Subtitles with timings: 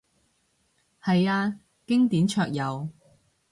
[0.99, 2.89] 係啊，經典桌遊